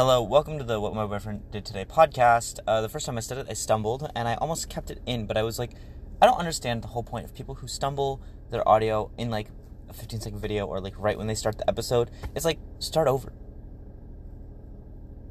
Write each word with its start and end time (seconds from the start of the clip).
Hello, 0.00 0.22
welcome 0.22 0.56
to 0.56 0.64
the 0.64 0.80
What 0.80 0.94
My 0.94 1.04
Boyfriend 1.04 1.50
Did 1.50 1.66
Today 1.66 1.84
podcast. 1.84 2.58
Uh, 2.66 2.80
the 2.80 2.88
first 2.88 3.04
time 3.04 3.18
I 3.18 3.20
said 3.20 3.36
it, 3.36 3.48
I 3.50 3.52
stumbled 3.52 4.10
and 4.16 4.26
I 4.26 4.34
almost 4.36 4.70
kept 4.70 4.90
it 4.90 4.98
in, 5.04 5.26
but 5.26 5.36
I 5.36 5.42
was 5.42 5.58
like, 5.58 5.72
I 6.22 6.26
don't 6.26 6.38
understand 6.38 6.82
the 6.82 6.88
whole 6.88 7.02
point 7.02 7.26
of 7.26 7.34
people 7.34 7.56
who 7.56 7.68
stumble 7.68 8.22
their 8.50 8.66
audio 8.66 9.10
in 9.18 9.28
like 9.28 9.48
a 9.90 9.92
15 9.92 10.22
second 10.22 10.40
video 10.40 10.64
or 10.64 10.80
like 10.80 10.94
right 10.96 11.18
when 11.18 11.26
they 11.26 11.34
start 11.34 11.58
the 11.58 11.68
episode. 11.68 12.10
It's 12.34 12.46
like, 12.46 12.58
start 12.78 13.08
over. 13.08 13.34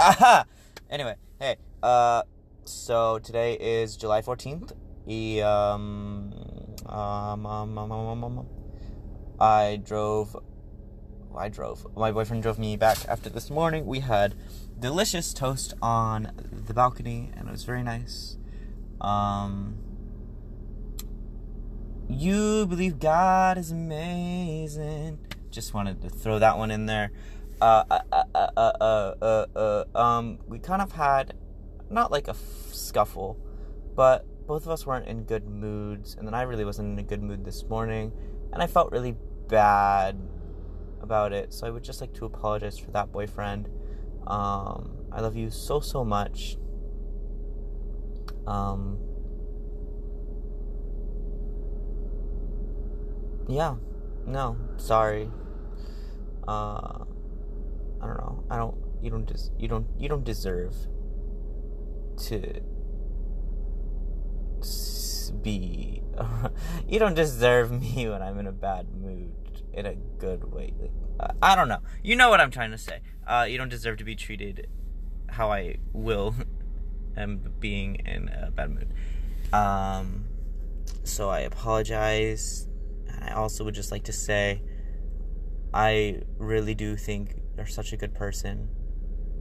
Aha! 0.00 0.46
Anyway, 0.88 1.16
hey, 1.38 1.56
uh, 1.82 2.22
so 2.64 3.18
today 3.18 3.58
is 3.60 3.98
July 3.98 4.22
14th. 4.22 4.72
E, 5.06 5.42
um, 5.42 6.32
um, 6.86 7.44
um, 7.44 7.76
um, 7.78 7.92
um, 7.92 7.92
um, 7.92 8.24
um, 8.24 8.48
I 9.38 9.78
drove 9.84 10.34
I 11.36 11.48
drove. 11.48 11.86
My 11.96 12.12
boyfriend 12.12 12.42
drove 12.42 12.58
me 12.58 12.76
back 12.76 12.98
after 13.08 13.28
this 13.28 13.50
morning. 13.50 13.86
We 13.86 14.00
had 14.00 14.34
delicious 14.78 15.32
toast 15.32 15.74
on 15.82 16.32
the 16.66 16.74
balcony, 16.74 17.30
and 17.36 17.48
it 17.48 17.50
was 17.50 17.64
very 17.64 17.82
nice. 17.82 18.36
Um, 19.00 19.76
you 22.08 22.66
believe 22.66 22.98
God 22.98 23.58
is 23.58 23.70
amazing. 23.70 25.18
Just 25.50 25.74
wanted 25.74 26.02
to 26.02 26.08
throw 26.08 26.38
that 26.38 26.58
one 26.58 26.70
in 26.70 26.86
there. 26.86 27.12
Uh, 27.60 27.84
uh, 27.90 28.00
uh, 28.12 28.24
uh, 28.34 28.48
uh, 28.56 29.14
uh, 29.22 29.46
uh, 29.56 29.98
um, 29.98 30.38
we 30.46 30.58
kind 30.58 30.82
of 30.82 30.92
had 30.92 31.34
not 31.90 32.10
like 32.10 32.26
a 32.26 32.32
f- 32.32 32.72
scuffle, 32.72 33.38
but 33.94 34.26
both 34.46 34.64
of 34.64 34.70
us 34.70 34.86
weren't 34.86 35.06
in 35.06 35.24
good 35.24 35.48
moods, 35.48 36.14
and 36.16 36.26
then 36.26 36.34
I 36.34 36.42
really 36.42 36.64
wasn't 36.64 36.92
in 36.92 36.98
a 36.98 37.06
good 37.06 37.22
mood 37.22 37.44
this 37.44 37.64
morning, 37.64 38.12
and 38.52 38.62
I 38.62 38.66
felt 38.66 38.92
really 38.92 39.16
bad 39.48 40.18
about 41.04 41.32
it. 41.32 41.54
So 41.54 41.66
I 41.68 41.70
would 41.70 41.84
just 41.84 42.00
like 42.00 42.12
to 42.14 42.24
apologize 42.24 42.76
for 42.76 42.90
that, 42.90 43.12
boyfriend. 43.12 43.68
Um, 44.26 44.90
I 45.12 45.20
love 45.20 45.36
you 45.36 45.50
so 45.50 45.78
so 45.78 46.04
much. 46.04 46.56
Um, 48.46 48.98
yeah, 53.48 53.76
no, 54.26 54.56
sorry. 54.76 55.30
Uh, 56.48 57.04
I 58.00 58.06
don't 58.06 58.18
know. 58.18 58.44
I 58.50 58.56
don't. 58.56 58.76
You 59.00 59.10
don't. 59.10 59.26
Des- 59.26 59.52
you 59.58 59.68
don't. 59.68 59.86
You 59.98 60.08
don't 60.08 60.24
deserve 60.24 60.74
to 62.26 62.60
be. 65.42 66.02
you 66.88 66.98
don't 66.98 67.14
deserve 67.14 67.70
me 67.70 68.08
when 68.08 68.22
I'm 68.22 68.38
in 68.38 68.46
a 68.46 68.52
bad 68.52 68.88
mood 68.94 69.43
in 69.76 69.86
a 69.86 69.94
good 69.94 70.52
way. 70.52 70.72
I 71.42 71.54
don't 71.54 71.68
know. 71.68 71.80
You 72.02 72.16
know 72.16 72.30
what 72.30 72.40
I'm 72.40 72.50
trying 72.50 72.70
to 72.70 72.78
say. 72.78 73.00
Uh, 73.26 73.46
you 73.48 73.58
don't 73.58 73.68
deserve 73.68 73.98
to 73.98 74.04
be 74.04 74.14
treated 74.14 74.68
how 75.28 75.50
I 75.50 75.76
will 75.92 76.34
am 77.16 77.52
being 77.60 77.96
in 77.96 78.28
a 78.28 78.50
bad 78.50 78.70
mood. 78.70 78.92
Um, 79.52 80.26
so 81.02 81.30
I 81.30 81.40
apologize. 81.40 82.68
And 83.08 83.24
I 83.24 83.32
also 83.34 83.64
would 83.64 83.74
just 83.74 83.90
like 83.92 84.04
to 84.04 84.12
say 84.12 84.62
I 85.72 86.22
really 86.38 86.74
do 86.74 86.96
think 86.96 87.34
you're 87.56 87.66
such 87.66 87.92
a 87.92 87.96
good 87.96 88.14
person. 88.14 88.68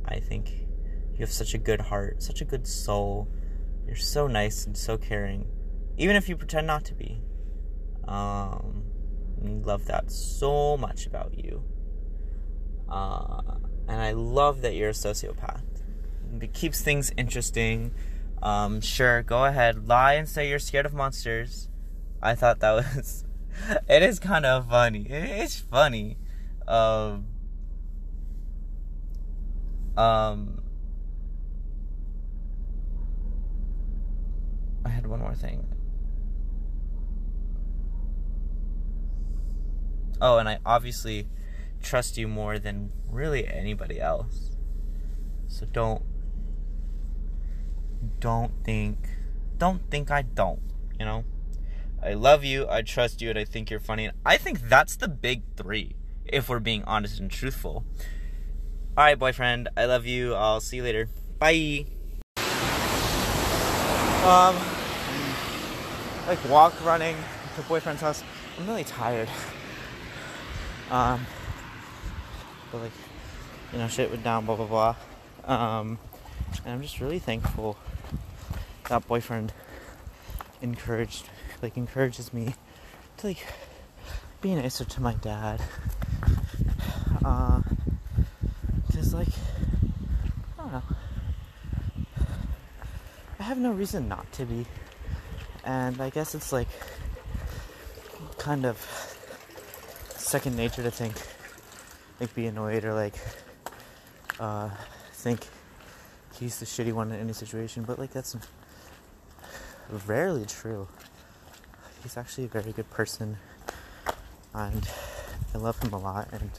I 0.06 0.20
think 0.20 0.50
you 1.14 1.20
have 1.20 1.32
such 1.32 1.54
a 1.54 1.58
good 1.58 1.80
heart, 1.80 2.24
such 2.24 2.42
a 2.42 2.46
good 2.46 2.68
soul. 2.68 3.32
You're 3.86 3.96
so 3.96 4.28
nice 4.28 4.66
and 4.66 4.76
so 4.76 4.98
caring, 4.98 5.48
even 5.98 6.16
if 6.16 6.28
you 6.28 6.36
pretend 6.36 6.66
not 6.66 6.86
to 6.86 6.96
be. 6.96 7.22
Um, 8.08 8.84
love 9.44 9.86
that 9.86 10.12
so 10.12 10.78
much 10.78 11.06
about 11.06 11.38
you. 11.38 11.64
Uh, 12.90 13.42
and 13.88 14.02
I 14.02 14.12
love 14.12 14.62
that 14.62 14.76
you're 14.76 14.90
a 14.90 14.94
sociopath. 14.94 15.64
It 16.42 16.54
keeps 16.54 16.82
things 16.82 17.12
interesting. 17.18 17.94
Um, 18.42 18.82
sure, 18.82 19.24
go 19.24 19.46
ahead, 19.46 19.88
lie 19.88 20.14
and 20.14 20.28
say 20.28 20.50
you're 20.50 20.60
scared 20.60 20.86
of 20.86 20.94
monsters. 20.94 21.70
I 22.22 22.36
thought 22.36 22.60
that 22.60 22.72
was. 22.72 23.26
it 23.90 24.02
is 24.04 24.20
kind 24.20 24.46
of 24.46 24.70
funny. 24.70 25.06
It's 25.10 25.60
funny. 25.60 26.18
Um. 26.68 27.28
Um. 29.98 30.62
I 34.86 34.90
had 34.90 35.08
one 35.08 35.20
more 35.20 35.36
thing. 35.36 35.68
Oh, 40.24 40.38
and 40.38 40.48
I 40.48 40.60
obviously 40.66 41.28
trust 41.82 42.18
you 42.18 42.30
more 42.30 42.58
than 42.58 42.94
really 43.10 43.46
anybody 43.46 44.00
else. 44.00 44.52
So 45.50 45.66
don't 45.66 46.02
don't 48.22 48.54
think 48.64 48.98
don't 49.58 49.82
think 49.92 50.10
I 50.10 50.22
don't, 50.22 50.62
you 50.98 51.06
know? 51.06 51.26
I 52.02 52.14
love 52.14 52.46
you, 52.46 52.66
I 52.70 52.84
trust 52.84 53.22
you, 53.22 53.32
and 53.32 53.38
I 53.38 53.44
think 53.44 53.70
you're 53.70 53.82
funny. 53.82 54.06
And 54.06 54.14
I 54.26 54.38
think 54.38 54.62
that's 54.70 54.96
the 54.96 55.10
big 55.10 55.44
3 55.58 55.94
if 56.26 56.48
we're 56.48 56.60
being 56.60 56.86
honest 56.86 57.20
and 57.20 57.30
truthful. 57.30 57.84
All 58.96 59.04
right, 59.04 59.20
boyfriend, 59.20 59.68
I 59.76 59.86
love 59.86 60.06
you. 60.06 60.36
I'll 60.36 60.62
see 60.62 60.78
you 60.78 60.84
later. 60.84 61.10
Bye. 61.38 61.86
Um 64.24 64.56
like 66.28 66.40
walk 66.50 66.74
running 66.86 67.18
to 67.58 67.62
boyfriend's 67.64 68.02
house. 68.02 68.24
I'm 68.58 68.66
really 68.66 68.86
tired. 68.86 69.28
Um, 70.92 71.26
but 72.72 72.82
like, 72.82 72.92
you 73.72 73.80
know, 73.80 73.88
shit 73.88 74.10
went 74.10 74.24
down, 74.24 74.46
blah 74.46 74.56
blah 74.56 74.66
blah. 74.66 74.96
Um, 75.46 75.98
and 76.66 76.74
I'm 76.74 76.82
just 76.82 77.00
really 77.00 77.20
thankful 77.20 77.78
that 78.90 79.08
boyfriend 79.08 79.54
encouraged, 80.62 81.30
like, 81.62 81.78
encourages 81.78 82.34
me 82.34 82.56
to 83.18 83.28
like 83.28 83.46
be 84.42 84.54
nicer 84.56 84.86
to 84.86 85.02
my 85.02 85.14
dad. 85.16 85.62
Uh, 87.24 87.62
cause 88.94 89.14
like, 89.14 89.30
I 90.60 90.62
don't 90.62 90.72
know. 90.72 90.84
I 93.40 93.44
have 93.44 93.58
no 93.58 93.72
reason 93.72 94.08
not 94.08 94.32
to 94.34 94.46
be, 94.46 94.66
and 95.64 96.02
I 96.02 96.10
guess 96.10 96.36
it's 96.36 96.52
like 96.52 96.68
kind 98.38 98.66
of 98.66 99.13
second 100.34 100.58
nature 100.58 100.82
to 100.82 100.90
think, 100.90 101.14
like, 102.20 102.34
be 102.34 102.48
annoyed 102.48 102.84
or 102.86 102.94
like, 102.96 103.14
uh, 104.40 104.68
think 105.12 105.46
he's 106.40 106.60
the 106.60 106.66
shitty 106.66 106.92
one 106.92 107.12
in 107.12 107.20
any 107.20 107.34
situation. 107.34 107.84
But 107.84 108.00
like, 108.00 108.12
that's 108.12 108.36
rarely 110.08 110.46
true. 110.48 110.88
He's 112.02 112.18
actually 112.18 112.46
a 112.46 112.48
very 112.48 112.72
good 112.72 112.90
person, 112.90 113.38
and 114.56 114.90
I 115.54 115.60
love 115.60 115.80
him 115.84 115.94
a 115.94 116.00
lot. 116.00 116.28
And 116.32 116.50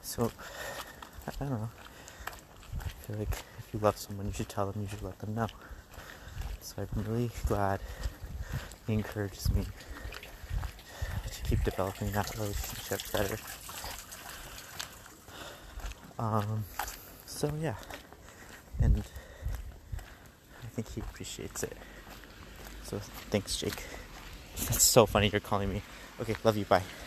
so, 0.00 0.32
I 1.28 1.32
don't 1.38 1.50
know. 1.50 1.68
I 2.80 2.88
feel 3.06 3.18
like 3.18 3.44
if 3.58 3.74
you 3.74 3.80
love 3.80 3.98
someone, 3.98 4.24
you 4.24 4.32
should 4.32 4.48
tell 4.48 4.72
them. 4.72 4.80
You 4.80 4.88
should 4.88 5.02
let 5.02 5.18
them 5.18 5.34
know. 5.34 5.48
So 6.62 6.76
I'm 6.78 7.04
really 7.04 7.30
glad 7.46 7.80
he 8.86 8.94
encourages 8.94 9.52
me 9.52 9.66
keep 11.44 11.62
developing 11.62 12.10
that 12.12 12.34
relationship 12.36 13.00
better. 13.12 13.36
Um, 16.18 16.64
so 17.26 17.52
yeah, 17.60 17.74
and 18.80 19.02
I 20.62 20.66
think 20.68 20.88
he 20.92 21.00
appreciates 21.00 21.62
it. 21.62 21.76
So 22.84 22.98
thanks, 23.30 23.56
Jake. 23.56 23.84
That's 24.56 24.82
so 24.82 25.06
funny 25.06 25.28
you're 25.28 25.40
calling 25.40 25.70
me. 25.70 25.82
Okay, 26.20 26.36
love 26.44 26.56
you. 26.56 26.64
Bye. 26.64 26.82